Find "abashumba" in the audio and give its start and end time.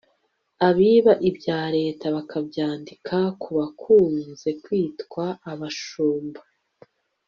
5.51-6.41